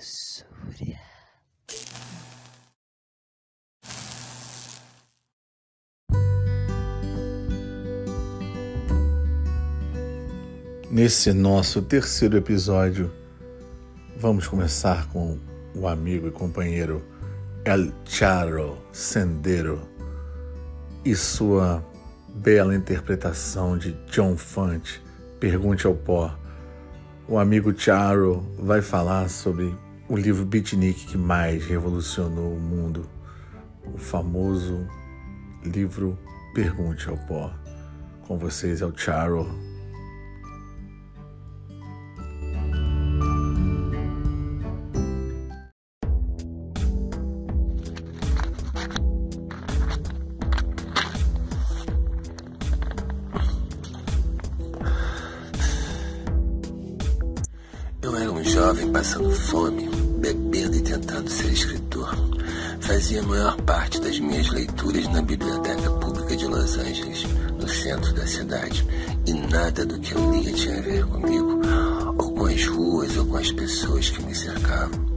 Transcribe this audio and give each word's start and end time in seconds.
Luxúria. 0.00 0.98
Nesse 10.90 11.34
nosso 11.34 11.82
terceiro 11.82 12.38
episódio, 12.38 13.12
vamos 14.16 14.48
começar 14.48 15.06
com 15.10 15.38
o 15.74 15.86
amigo 15.86 16.28
e 16.28 16.30
companheiro 16.30 17.04
El 17.66 17.92
Charo 18.06 18.78
Sendero 18.90 19.82
e 21.04 21.14
sua 21.14 21.84
bela 22.36 22.74
interpretação 22.74 23.76
de 23.76 23.92
John 24.10 24.34
Fante, 24.38 25.02
Pergunte 25.38 25.86
ao 25.86 25.94
Pó. 25.94 26.34
O 27.28 27.38
amigo 27.38 27.78
Charo 27.78 28.40
vai 28.58 28.80
falar 28.80 29.28
sobre 29.28 29.76
o 30.10 30.16
livro 30.16 30.44
beatnik 30.44 31.06
que 31.06 31.16
mais 31.16 31.64
revolucionou 31.64 32.52
o 32.52 32.58
mundo, 32.58 33.08
o 33.94 33.96
famoso 33.96 34.84
livro 35.64 36.18
Pergunte 36.52 37.08
ao 37.08 37.16
Pó. 37.16 37.54
Com 38.26 38.36
vocês 38.36 38.82
é 38.82 38.86
o 38.86 38.98
Charo. 38.98 39.46
Eu 58.02 58.16
era 58.16 58.32
um 58.32 58.42
jovem 58.42 58.90
passando 58.90 59.30
fome, 59.30 59.99
bebendo 60.20 60.76
e 60.76 60.80
tentando 60.80 61.28
ser 61.28 61.52
escritor. 61.52 62.14
Fazia 62.80 63.20
a 63.20 63.26
maior 63.26 63.56
parte 63.62 64.00
das 64.00 64.18
minhas 64.18 64.48
leituras 64.50 65.08
na 65.08 65.22
Biblioteca 65.22 65.90
Pública 65.90 66.36
de 66.36 66.46
Los 66.46 66.76
Angeles, 66.76 67.24
no 67.58 67.68
centro 67.68 68.12
da 68.14 68.26
cidade, 68.26 68.86
e 69.26 69.32
nada 69.32 69.84
do 69.84 69.98
que 69.98 70.12
eu 70.12 70.30
lia 70.32 70.52
tinha 70.52 70.78
a 70.78 70.82
ver 70.82 71.06
comigo, 71.06 71.60
ou 72.18 72.32
com 72.32 72.46
as 72.46 72.66
ruas, 72.66 73.16
ou 73.16 73.26
com 73.26 73.36
as 73.36 73.52
pessoas 73.52 74.10
que 74.10 74.22
me 74.22 74.34
cercavam. 74.34 75.10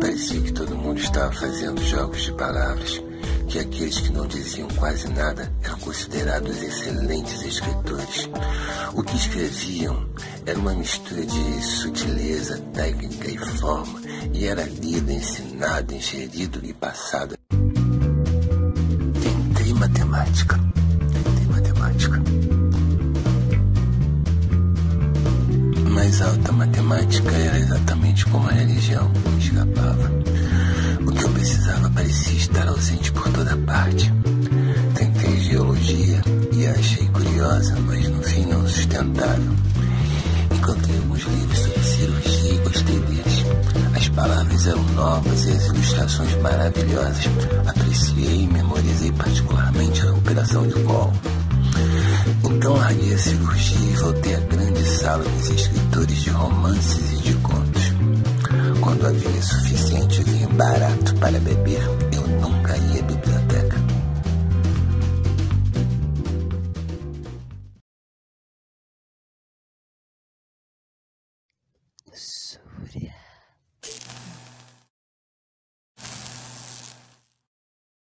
Parecia 0.00 0.40
que 0.40 0.52
todo 0.52 0.76
mundo 0.76 1.00
estava 1.00 1.32
fazendo 1.32 1.82
jogos 1.84 2.22
de 2.22 2.32
palavras, 2.32 3.02
que 3.48 3.58
aqueles 3.58 3.98
que 3.98 4.12
não 4.12 4.26
diziam 4.26 4.68
quase 4.76 5.08
nada 5.08 5.50
eram 5.62 5.78
considerados 5.80 6.62
excelentes 6.62 7.42
escritores. 7.42 8.28
O 8.94 9.02
que 9.02 9.16
escreviam 9.16 10.06
era 10.44 10.58
uma 10.58 10.74
mistura 10.74 11.24
de 11.24 11.62
sutileza, 11.62 12.58
técnica 12.74 13.30
e 13.30 13.38
forma, 13.38 14.00
e 14.34 14.46
era 14.46 14.64
lido, 14.64 15.10
ensinado, 15.10 15.94
ingerido 15.94 16.60
e 16.62 16.74
passado. 16.74 17.36
Tentei 19.22 19.72
matemática. 19.72 20.60
Tentei 21.24 21.46
matemática. 21.46 22.22
Mas 25.94 26.20
a 26.20 26.26
alta 26.28 26.52
matemática 26.52 27.30
era 27.30 27.58
exatamente 27.58 28.26
como 28.26 28.46
a 28.46 28.52
religião, 28.52 29.10
mas 37.58 38.08
no 38.08 38.22
fim 38.22 38.46
não 38.46 38.68
sustentável. 38.68 39.52
Encontrei 40.54 40.96
alguns 40.98 41.22
livros 41.22 41.58
sobre 41.58 41.82
cirurgia 41.82 42.54
e 42.54 42.58
gostei 42.58 43.00
deles. 43.00 43.44
As 43.96 44.08
palavras 44.10 44.66
eram 44.66 44.82
novas 44.94 45.44
e 45.44 45.50
as 45.50 45.66
ilustrações 45.66 46.34
maravilhosas. 46.40 47.28
Apreciei 47.66 48.42
e 48.42 48.46
memorizei 48.46 49.10
particularmente 49.12 50.06
a 50.06 50.12
operação 50.12 50.66
de 50.68 50.74
colo. 50.84 51.12
Então 52.44 52.76
larguei 52.76 53.14
a 53.14 53.18
cirurgia 53.18 53.90
e 53.90 53.96
voltei 53.96 54.34
à 54.36 54.40
grande 54.40 54.84
sala 54.84 55.24
dos 55.24 55.50
escritores 55.50 56.16
de 56.18 56.30
romances 56.30 57.12
e 57.12 57.16
de 57.16 57.34
contos. 57.34 57.92
Quando 58.80 59.06
havia 59.06 59.42
suficiente 59.42 60.22
vinho 60.22 60.48
barato 60.50 61.14
para 61.16 61.40
beber, 61.40 61.82
eu 62.12 62.26
nunca 62.40 62.76
ia 62.76 63.00
à 63.00 63.02
biblioteca. 63.02 63.67
dulzura. 72.18 73.27